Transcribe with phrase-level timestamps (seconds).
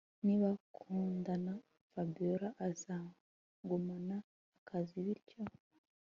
[0.25, 1.53] nibakundana
[1.91, 4.15] Fabiora azagumana
[4.59, 5.39] akazi bintyo